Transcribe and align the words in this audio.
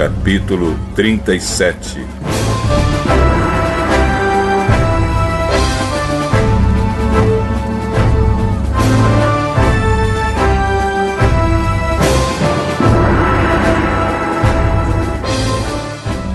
Capítulo 0.00 0.78
37 0.96 2.00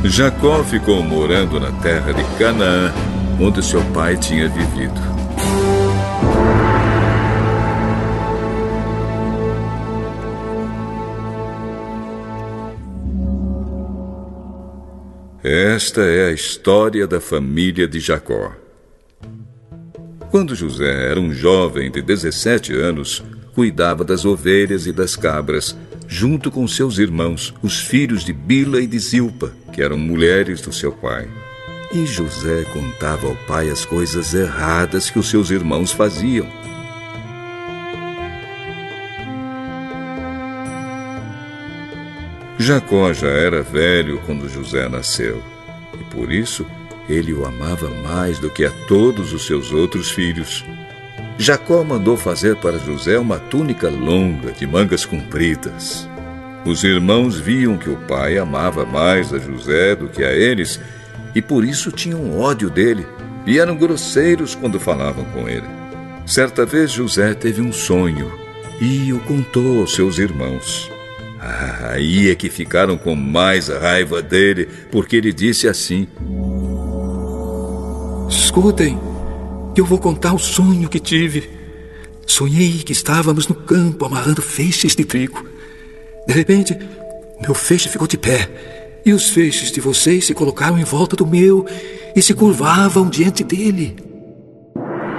Jacó 0.03 0.63
ficou 0.63 1.01
morando 1.01 1.59
na 1.59 1.71
terra 1.71 2.13
de 2.13 2.23
Canaã, 2.37 2.93
onde 3.39 3.63
seu 3.63 3.81
pai 3.85 4.15
tinha 4.15 4.47
vivido. 4.47 5.14
Esta 15.47 16.01
é 16.01 16.29
a 16.29 16.31
história 16.31 17.05
da 17.05 17.21
família 17.21 17.87
de 17.87 17.99
Jacó. 17.99 18.51
Quando 20.31 20.55
José 20.55 21.11
era 21.11 21.19
um 21.19 21.31
jovem 21.31 21.91
de 21.91 22.01
17 22.01 22.73
anos, 22.73 23.23
cuidava 23.53 24.03
das 24.03 24.25
ovelhas 24.25 24.87
e 24.87 24.91
das 24.91 25.15
cabras, 25.15 25.77
junto 26.07 26.49
com 26.49 26.67
seus 26.67 26.97
irmãos, 26.97 27.53
os 27.61 27.79
filhos 27.79 28.25
de 28.25 28.33
Bila 28.33 28.81
e 28.81 28.87
de 28.87 28.97
Zilpa, 28.97 29.53
que 29.71 29.83
eram 29.83 29.99
mulheres 29.99 30.61
do 30.61 30.73
seu 30.73 30.91
pai. 30.91 31.29
E 31.93 32.07
José 32.07 32.63
contava 32.73 33.27
ao 33.27 33.35
pai 33.47 33.69
as 33.69 33.85
coisas 33.85 34.33
erradas 34.33 35.11
que 35.11 35.19
os 35.19 35.29
seus 35.29 35.51
irmãos 35.51 35.91
faziam. 35.91 36.47
Jacó 42.57 43.11
já 43.11 43.27
era 43.27 43.61
velho 43.61 44.21
quando 44.25 44.47
José 44.47 44.87
nasceu, 44.87 45.43
e 45.99 46.03
por 46.05 46.31
isso 46.31 46.65
ele 47.09 47.33
o 47.33 47.45
amava 47.45 47.89
mais 47.89 48.39
do 48.39 48.49
que 48.49 48.63
a 48.63 48.71
todos 48.87 49.33
os 49.33 49.45
seus 49.45 49.73
outros 49.73 50.09
filhos. 50.09 50.63
Jacó 51.37 51.83
mandou 51.83 52.15
fazer 52.15 52.55
para 52.55 52.79
José 52.79 53.19
uma 53.19 53.37
túnica 53.37 53.89
longa 53.89 54.53
de 54.53 54.65
mangas 54.65 55.05
compridas. 55.05 56.07
Os 56.65 56.83
irmãos 56.83 57.37
viam 57.37 57.77
que 57.77 57.89
o 57.89 57.97
pai 57.97 58.37
amava 58.37 58.85
mais 58.85 59.33
a 59.33 59.37
José 59.37 59.95
do 59.95 60.07
que 60.07 60.23
a 60.23 60.31
eles 60.31 60.79
e 61.35 61.41
por 61.41 61.65
isso 61.65 61.91
tinham 61.91 62.39
ódio 62.39 62.69
dele 62.69 63.05
e 63.45 63.59
eram 63.59 63.75
grosseiros 63.75 64.55
quando 64.55 64.79
falavam 64.79 65.25
com 65.25 65.47
ele. 65.47 65.67
Certa 66.25 66.65
vez 66.65 66.91
José 66.91 67.33
teve 67.33 67.61
um 67.61 67.71
sonho 67.71 68.31
e 68.79 69.11
o 69.11 69.19
contou 69.19 69.81
aos 69.81 69.93
seus 69.93 70.17
irmãos. 70.17 70.94
Ah, 71.47 71.91
aí 71.91 72.31
é 72.31 72.33
que 72.33 72.49
ficaram 72.49 72.97
com 72.97 73.15
mais 73.15 73.67
raiva 73.67 74.19
dele, 74.19 74.67
porque 74.91 75.15
ele 75.15 75.31
disse 75.31 75.67
assim: 75.67 76.07
Escutem, 78.27 78.99
eu 79.77 79.85
vou 79.85 79.99
contar 79.99 80.33
o 80.33 80.39
sonho 80.39 80.89
que 80.89 80.99
tive. 80.99 81.47
Sonhei 82.25 82.79
que 82.79 82.91
estávamos 82.91 83.47
no 83.47 83.53
campo 83.53 84.05
amarrando 84.05 84.41
feixes 84.41 84.95
de 84.95 85.05
trigo. 85.05 85.45
De 86.27 86.33
repente, 86.33 86.75
meu 87.39 87.53
feixe 87.53 87.89
ficou 87.89 88.07
de 88.07 88.17
pé, 88.17 88.49
e 89.05 89.13
os 89.13 89.29
feixes 89.29 89.71
de 89.71 89.79
vocês 89.79 90.25
se 90.25 90.33
colocaram 90.33 90.79
em 90.79 90.83
volta 90.83 91.15
do 91.15 91.27
meu 91.27 91.63
e 92.15 92.23
se 92.23 92.33
curvavam 92.33 93.07
diante 93.07 93.43
dele. 93.43 93.95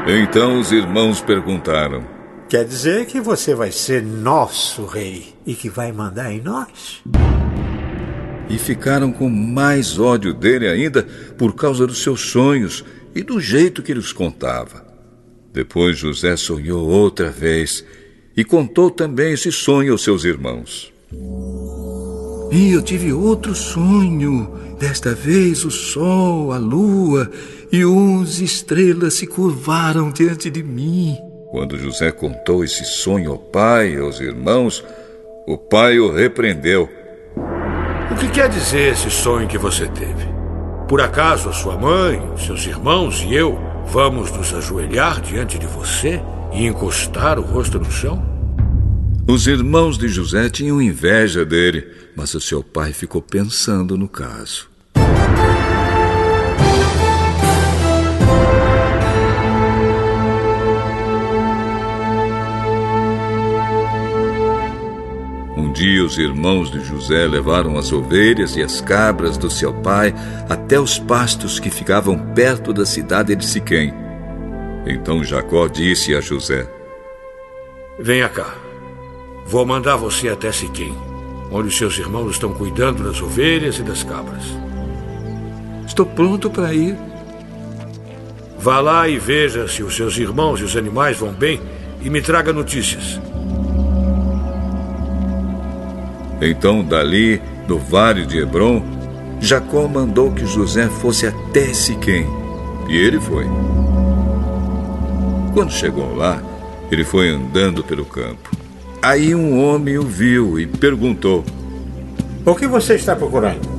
Então 0.09 0.59
os 0.59 0.73
irmãos 0.73 1.21
perguntaram: 1.21 2.16
Quer 2.49 2.65
dizer 2.65 3.07
que 3.07 3.21
você 3.21 3.57
vai 3.57 3.73
ser 3.73 4.01
nosso 4.05 4.87
rei 4.87 5.35
e 5.45 5.53
que 5.53 5.69
vai 5.69 5.91
mandar 5.91 6.33
em 6.33 6.41
nós? 6.41 7.03
E 8.49 8.57
ficaram 8.57 9.11
com 9.11 9.29
mais 9.29 9.99
ódio 9.99 10.33
dele 10.33 10.69
ainda 10.69 11.03
por 11.37 11.57
causa 11.57 11.85
dos 11.89 12.01
seus 12.05 12.21
sonhos 12.21 12.85
e 13.13 13.25
do 13.25 13.41
jeito 13.41 13.83
que 13.83 13.91
ele 13.91 13.99
os 13.99 14.13
contava. 14.13 14.87
Depois 15.53 15.99
José 15.99 16.37
sonhou 16.37 16.89
outra 16.89 17.31
vez 17.31 17.85
e 18.37 18.45
contou 18.45 18.93
também 18.93 19.33
esse 19.33 19.51
sonho 19.51 19.91
aos 19.91 20.05
seus 20.05 20.23
irmãos. 20.23 20.93
E 22.53 22.71
eu 22.71 22.81
tive 22.81 23.13
outro 23.13 23.57
sonho. 23.57 24.55
Desta 24.79 25.15
vez 25.15 25.65
o 25.65 25.71
sol, 25.71 26.53
a 26.53 26.59
lua 26.59 27.29
e 27.73 27.85
onze 27.85 28.45
estrelas 28.45 29.15
se 29.15 29.27
curvaram 29.27 30.13
diante 30.13 30.49
de 30.49 30.63
mim. 30.63 31.17
Quando 31.57 31.79
José 31.79 32.13
contou 32.13 32.63
esse 32.63 32.85
sonho 32.85 33.31
ao 33.31 33.39
pai 33.39 33.95
e 33.95 33.99
aos 33.99 34.21
irmãos, 34.21 34.85
o 35.47 35.57
pai 35.57 35.99
o 35.99 36.13
repreendeu. 36.13 36.87
O 38.11 38.15
que 38.15 38.29
quer 38.29 38.51
dizer 38.51 38.93
esse 38.93 39.11
sonho 39.11 39.49
que 39.49 39.57
você 39.57 39.89
teve? 39.89 40.27
Por 40.87 41.01
acaso 41.01 41.49
a 41.49 41.55
sua 41.55 41.75
mãe, 41.79 42.21
seus 42.37 42.67
irmãos 42.67 43.23
e 43.23 43.35
eu 43.35 43.59
vamos 43.87 44.31
nos 44.33 44.53
ajoelhar 44.53 45.23
diante 45.23 45.59
de 45.59 45.67
você 45.67 46.21
e 46.53 46.67
encostar 46.67 47.39
o 47.39 47.43
rosto 47.43 47.79
no 47.79 47.91
chão? 47.91 48.23
Os 49.27 49.47
irmãos 49.47 49.97
de 49.97 50.09
José 50.09 50.51
tinham 50.51 50.83
inveja 50.83 51.43
dele, 51.43 51.91
mas 52.15 52.35
o 52.35 52.41
seu 52.41 52.63
pai 52.63 52.93
ficou 52.93 53.23
pensando 53.23 53.97
no 53.97 54.11
caso. 54.11 54.76
Os 66.07 66.17
irmãos 66.19 66.71
de 66.71 66.83
José 66.85 67.27
levaram 67.27 67.77
as 67.77 67.93
ovelhas 67.93 68.57
e 68.57 68.63
as 68.63 68.81
cabras 68.81 69.37
do 69.37 69.51
seu 69.51 69.75
pai 69.75 70.15
até 70.49 70.79
os 70.79 70.99
pastos 70.99 71.59
que 71.59 71.69
ficavam 71.69 72.17
perto 72.33 72.73
da 72.73 72.87
cidade 72.87 73.35
de 73.35 73.45
Siquém. 73.45 73.93
Então 74.87 75.25
Jacó 75.25 75.67
disse 75.67 76.15
a 76.15 76.21
José: 76.21 76.71
Venha 77.99 78.29
cá. 78.29 78.55
Vou 79.45 79.67
mandar 79.67 79.97
você 79.97 80.29
até 80.29 80.51
Siquém, 80.53 80.95
onde 81.51 81.71
seus 81.71 81.99
irmãos 81.99 82.31
estão 82.31 82.55
cuidando 82.55 83.03
das 83.03 83.21
ovelhas 83.21 83.79
e 83.79 83.83
das 83.83 84.05
cabras. 84.05 84.45
Estou 85.87 86.07
pronto 86.07 86.49
para 86.49 86.73
ir. 86.73 86.97
Vá 88.59 88.81
lá 88.81 89.09
e 89.09 89.19
veja 89.19 89.69
se 89.69 89.83
os 89.83 89.95
seus 89.95 90.17
irmãos 90.17 90.61
e 90.61 90.65
os 90.65 90.77
animais 90.77 91.17
vão 91.17 91.33
bem 91.33 91.61
e 92.01 92.09
me 92.09 92.23
traga 92.23 92.53
notícias. 92.53 93.21
Então, 96.41 96.85
dali, 96.85 97.41
no 97.67 97.79
vale 97.79 98.27
de 98.27 98.39
Hebron, 98.39 98.83
Jacó 99.41 99.87
mandou 99.87 100.33
que 100.33 100.47
José 100.47 100.89
fosse 100.89 101.27
até 101.27 101.73
Siquém, 101.73 102.27
e 102.89 102.97
ele 102.97 103.21
foi. 103.21 103.47
Quando 105.53 105.73
chegou 105.73 106.15
lá, 106.15 106.43
ele 106.91 107.05
foi 107.05 107.31
andando 107.31 107.83
pelo 107.83 108.05
campo. 108.05 108.51
Aí 109.03 109.35
um 109.35 109.63
homem 109.63 109.99
o 109.99 110.03
viu 110.03 110.59
e 110.59 110.67
perguntou: 110.67 111.45
O 112.45 112.55
que 112.55 112.67
você 112.67 112.95
está 112.95 113.15
procurando? 113.15 113.77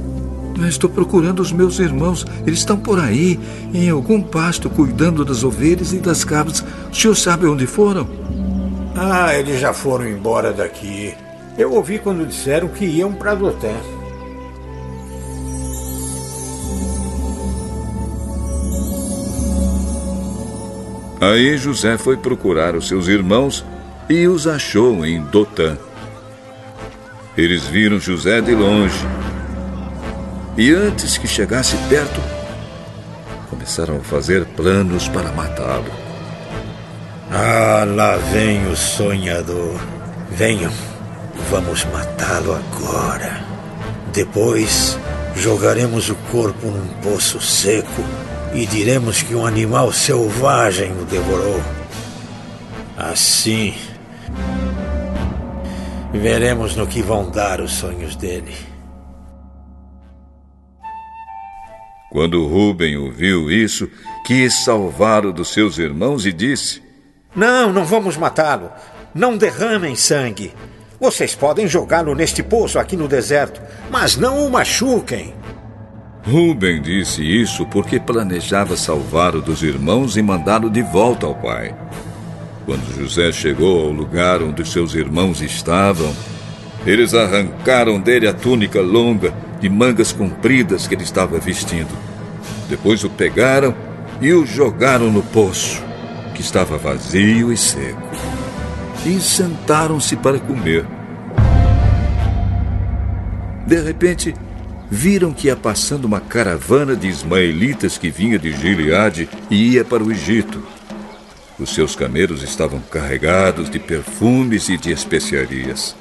Estou 0.68 0.90
procurando 0.90 1.40
os 1.40 1.52
meus 1.52 1.78
irmãos. 1.80 2.26
Eles 2.46 2.60
estão 2.60 2.78
por 2.78 3.00
aí, 3.00 3.40
em 3.74 3.90
algum 3.90 4.22
pasto, 4.22 4.70
cuidando 4.70 5.24
das 5.24 5.44
ovelhas 5.44 5.94
e 5.94 5.98
das 5.98 6.24
cabras. 6.24 6.64
O 6.92 6.96
senhor 6.96 7.16
sabe 7.16 7.46
onde 7.46 7.68
foram? 7.68 8.08
Ah, 8.96 9.36
eles 9.36 9.60
já 9.60 9.72
foram 9.74 10.08
embora 10.08 10.52
daqui. 10.52 11.14
Eu 11.58 11.74
ouvi 11.74 11.98
quando 11.98 12.26
disseram 12.26 12.68
que 12.68 12.86
iam 12.86 13.12
para 13.14 13.34
Dotã. 13.34 13.74
Aí 21.20 21.58
José 21.58 21.98
foi 21.98 22.16
procurar 22.16 22.76
os 22.76 22.88
seus 22.88 23.08
irmãos 23.08 23.66
e 24.08 24.28
os 24.28 24.46
achou 24.46 25.04
em 25.04 25.20
Dotã. 25.20 25.76
Eles 27.36 27.66
viram 27.66 28.00
José 28.00 28.40
de 28.40 28.54
longe. 28.54 29.06
E 30.56 30.72
antes 30.74 31.18
que 31.18 31.28
chegasse 31.28 31.76
perto, 31.90 32.22
começaram 33.50 33.98
a 33.98 34.02
fazer 34.02 34.46
planos 34.46 35.08
para 35.08 35.32
matá-lo. 35.32 35.92
Ah, 37.32 37.84
lá 37.86 38.16
vem 38.18 38.68
o 38.68 38.76
sonhador. 38.76 39.80
Venham. 40.32 40.72
Vamos 41.50 41.86
matá-lo 41.86 42.54
agora. 42.54 43.42
Depois, 44.12 44.98
jogaremos 45.34 46.10
o 46.10 46.16
corpo 46.30 46.68
num 46.68 46.88
poço 47.02 47.40
seco 47.40 48.04
e 48.54 48.66
diremos 48.66 49.24
que 49.24 49.34
um 49.34 49.46
animal 49.46 49.94
selvagem 49.94 50.92
o 50.92 51.06
devorou. 51.06 51.62
Assim, 52.98 53.74
veremos 56.12 56.76
no 56.76 56.86
que 56.86 57.02
vão 57.02 57.30
dar 57.30 57.62
os 57.62 57.72
sonhos 57.72 58.18
dele. 58.18 58.54
Quando 62.12 62.46
Rubem 62.46 62.98
ouviu 62.98 63.50
isso, 63.50 63.90
quis 64.26 64.66
salvá-lo 64.66 65.32
dos 65.32 65.54
seus 65.54 65.78
irmãos 65.78 66.26
e 66.26 66.34
disse: 66.34 66.84
Não, 67.34 67.72
não 67.72 67.86
vamos 67.86 68.18
matá-lo. 68.18 68.70
Não 69.14 69.38
derramem 69.38 69.96
sangue. 69.96 70.54
Vocês 71.00 71.36
podem 71.36 71.68
jogá-lo 71.68 72.16
neste 72.16 72.42
poço 72.42 72.80
aqui 72.80 72.98
no 72.98 73.08
deserto, 73.08 73.62
mas 73.90 74.18
não 74.18 74.46
o 74.46 74.50
machuquem. 74.50 75.34
Rubem 76.26 76.82
disse 76.82 77.24
isso 77.24 77.66
porque 77.68 78.00
planejava 78.00 78.76
salvar 78.76 79.36
o 79.36 79.42
dos 79.42 79.62
irmãos 79.62 80.18
e 80.18 80.22
mandá-lo 80.22 80.70
de 80.70 80.82
volta 80.82 81.26
ao 81.26 81.36
pai. 81.36 81.74
Quando 82.66 82.94
José 83.00 83.32
chegou 83.32 83.86
ao 83.86 83.92
lugar 83.92 84.42
onde 84.42 84.68
seus 84.68 84.94
irmãos 84.94 85.42
estavam, 85.42 86.14
eles 86.86 87.14
arrancaram 87.14 88.00
dele 88.00 88.28
a 88.28 88.34
túnica 88.34 88.82
longa 88.82 89.34
de 89.60 89.70
mangas 89.70 90.12
compridas 90.12 90.88
que 90.88 90.96
ele 90.96 91.04
estava 91.04 91.40
vestindo. 91.40 91.96
Depois 92.68 93.04
o 93.04 93.10
pegaram 93.10 93.74
e 94.20 94.34
o 94.34 94.46
jogaram 94.46 95.12
no 95.12 95.22
poço, 95.22 95.82
que 96.34 96.42
estava 96.42 96.78
vazio 96.78 97.54
e 97.54 97.58
seco. 97.58 98.37
E 99.06 99.20
sentaram-se 99.20 100.16
para 100.16 100.40
comer. 100.40 100.86
De 103.66 103.82
repente, 103.82 104.34
viram 104.90 105.34
que 105.34 105.48
ia 105.48 105.56
passando 105.56 106.06
uma 106.06 106.20
caravana 106.20 106.96
de 106.96 107.08
ismaelitas 107.08 107.98
que 107.98 108.10
vinha 108.10 108.40
de 108.40 108.54
Gileade 108.54 109.30
e 109.50 109.74
ia 109.74 109.84
para 109.84 110.04
o 110.04 110.12
Egito. 110.12 110.64
Os 111.60 111.74
seus 111.74 111.96
camelos 111.96 112.44
estavam 112.44 112.80
carregados 112.80 113.70
de 113.70 113.80
perfumes 113.80 114.70
e 114.70 114.78
de 114.78 114.92
especiarias. 114.92 115.96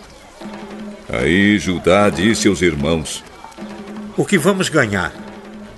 Aí 1.08 1.58
Judá 1.58 2.10
disse 2.10 2.46
aos 2.46 2.62
irmãos: 2.62 3.24
O 4.16 4.24
que 4.24 4.36
vamos 4.36 4.68
ganhar 4.68 5.12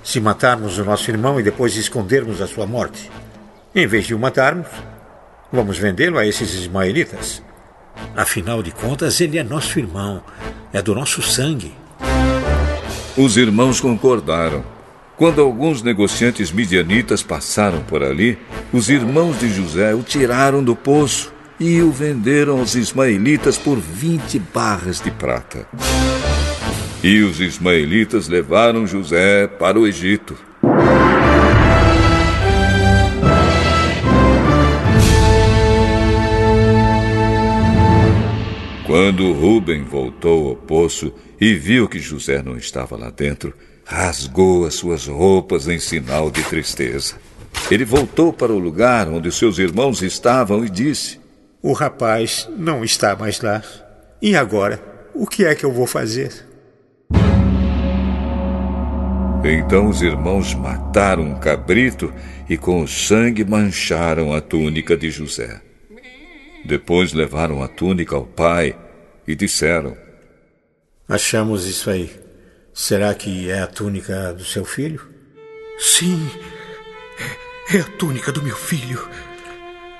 se 0.03 0.19
matarmos 0.19 0.77
o 0.77 0.85
nosso 0.85 1.09
irmão 1.09 1.39
e 1.39 1.43
depois 1.43 1.75
escondermos 1.75 2.41
a 2.41 2.47
sua 2.47 2.67
morte? 2.67 3.09
Em 3.73 3.87
vez 3.87 4.05
de 4.05 4.13
o 4.13 4.19
matarmos, 4.19 4.67
vamos 5.51 5.77
vendê-lo 5.77 6.17
a 6.17 6.25
esses 6.25 6.53
ismaelitas. 6.53 7.41
Afinal 8.15 8.63
de 8.63 8.71
contas, 8.71 9.19
ele 9.19 9.37
é 9.37 9.43
nosso 9.43 9.79
irmão, 9.79 10.23
é 10.71 10.81
do 10.81 10.95
nosso 10.95 11.21
sangue. 11.21 11.73
Os 13.17 13.37
irmãos 13.37 13.81
concordaram. 13.81 14.63
Quando 15.17 15.41
alguns 15.41 15.83
negociantes 15.83 16.49
midianitas 16.51 17.21
passaram 17.21 17.81
por 17.81 18.01
ali, 18.01 18.37
os 18.71 18.89
irmãos 18.89 19.37
de 19.37 19.49
José 19.49 19.93
o 19.93 20.01
tiraram 20.01 20.63
do 20.63 20.75
poço 20.75 21.33
e 21.59 21.81
o 21.81 21.91
venderam 21.91 22.59
aos 22.59 22.75
ismaelitas 22.75 23.57
por 23.57 23.77
20 23.77 24.39
barras 24.39 25.01
de 25.01 25.11
prata. 25.11 25.67
E 27.03 27.21
os 27.21 27.41
ismaelitas 27.41 28.29
levaram 28.29 28.87
José 28.87 29.47
para 29.47 29.77
o 29.77 29.85
Egito. 29.85 30.37
Quando 39.09 39.33
Rubem 39.33 39.83
voltou 39.83 40.49
ao 40.49 40.55
poço 40.55 41.11
e 41.41 41.55
viu 41.55 41.89
que 41.89 41.97
José 41.97 42.43
não 42.43 42.55
estava 42.55 42.95
lá 42.95 43.09
dentro, 43.09 43.55
rasgou 43.83 44.67
as 44.67 44.75
suas 44.75 45.07
roupas 45.07 45.67
em 45.67 45.79
sinal 45.79 46.29
de 46.29 46.43
tristeza. 46.43 47.15
Ele 47.71 47.83
voltou 47.83 48.31
para 48.31 48.53
o 48.53 48.59
lugar 48.59 49.09
onde 49.09 49.31
seus 49.31 49.57
irmãos 49.57 50.03
estavam 50.03 50.63
e 50.63 50.69
disse: 50.69 51.19
O 51.59 51.73
rapaz 51.73 52.47
não 52.55 52.83
está 52.83 53.15
mais 53.15 53.41
lá. 53.41 53.63
E 54.21 54.35
agora? 54.35 54.79
O 55.15 55.25
que 55.25 55.43
é 55.43 55.55
que 55.55 55.65
eu 55.65 55.73
vou 55.73 55.87
fazer? 55.87 56.45
Então 59.43 59.89
os 59.89 60.03
irmãos 60.03 60.53
mataram 60.53 61.23
um 61.23 61.39
cabrito 61.39 62.13
e 62.47 62.55
com 62.55 62.83
o 62.83 62.87
sangue 62.87 63.43
mancharam 63.43 64.35
a 64.35 64.39
túnica 64.39 64.95
de 64.95 65.09
José. 65.09 65.59
Depois 66.63 67.11
levaram 67.11 67.63
a 67.63 67.67
túnica 67.67 68.15
ao 68.15 68.27
pai 68.27 68.75
e 69.29 69.35
disseram: 69.35 69.95
Achamos 71.07 71.67
isso 71.67 71.87
aí. 71.87 72.09
Será 72.73 73.13
que 73.13 73.47
é 73.49 73.59
a 73.59 73.67
túnica 73.67 74.33
do 74.33 74.43
seu 74.43 74.65
filho? 74.65 75.07
Sim, 75.77 76.27
é, 77.69 77.77
é 77.77 77.81
a 77.81 77.83
túnica 77.83 78.31
do 78.31 78.41
meu 78.41 78.55
filho. 78.55 79.07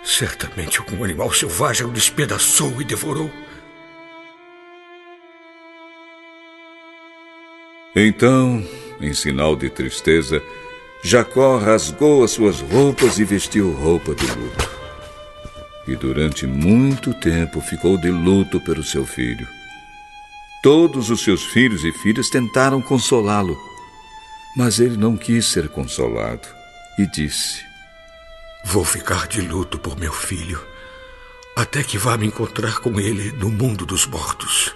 Certamente 0.03 0.79
algum 0.79 1.03
animal 1.03 1.31
selvagem 1.31 1.85
o 1.85 1.91
despedaçou 1.91 2.81
e 2.81 2.83
devorou. 2.83 3.31
Então, 7.95 8.65
em 8.99 9.13
sinal 9.13 9.55
de 9.55 9.69
tristeza, 9.69 10.41
Jacó 11.03 11.57
rasgou 11.57 12.23
as 12.23 12.31
suas 12.31 12.61
roupas 12.61 13.19
e 13.19 13.23
vestiu 13.23 13.71
roupa 13.73 14.15
de 14.15 14.25
luto 14.25 14.78
e 15.89 15.95
durante 15.95 16.45
muito 16.45 17.13
tempo 17.13 17.59
ficou 17.59 17.97
de 17.97 18.11
luto 18.11 18.59
pelo 18.61 18.83
seu 18.83 19.05
filho. 19.05 19.47
Todos 20.61 21.09
os 21.09 21.21
seus 21.21 21.43
filhos 21.43 21.83
e 21.83 21.91
filhas 21.91 22.29
tentaram 22.29 22.81
consolá-lo, 22.81 23.57
mas 24.55 24.79
ele 24.79 24.97
não 24.97 25.17
quis 25.17 25.47
ser 25.47 25.67
consolado 25.69 26.47
e 26.97 27.07
disse: 27.07 27.63
Vou 28.65 28.85
ficar 28.85 29.27
de 29.27 29.41
luto 29.41 29.79
por 29.79 29.97
meu 29.97 30.13
filho, 30.13 30.61
até 31.55 31.81
que 31.81 31.97
vá 31.97 32.17
me 32.17 32.27
encontrar 32.27 32.79
com 32.79 32.99
ele 32.99 33.31
no 33.31 33.49
mundo 33.49 33.85
dos 33.85 34.05
mortos. 34.05 34.75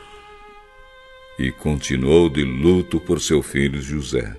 E 1.37 1.51
continuou 1.51 2.29
de 2.29 2.43
luto 2.43 2.99
por 2.99 3.21
seu 3.21 3.43
filho 3.43 3.81
José. 3.81 4.35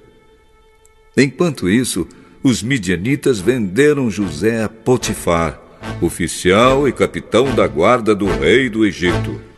Enquanto 1.16 1.68
isso, 1.68 2.08
os 2.42 2.62
midianitas 2.62 3.38
venderam 3.38 4.10
José 4.10 4.62
a 4.62 4.68
Potifar, 4.68 5.63
oficial 6.00 6.88
e 6.88 6.92
capitão 6.92 7.54
da 7.54 7.66
guarda 7.66 8.14
do 8.14 8.26
rei 8.26 8.68
do 8.68 8.84
Egito. 8.84 9.53